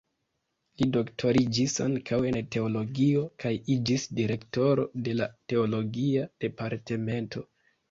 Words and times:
Li 0.79 0.85
doktoriĝis 0.93 1.75
ankaŭ 1.85 2.19
en 2.29 2.39
teologio 2.55 3.21
kaj 3.45 3.53
iĝis 3.75 4.07
direktoro 4.21 4.89
de 5.11 5.17
la 5.21 5.31
teologia 5.55 6.27
departemento. 6.49 7.49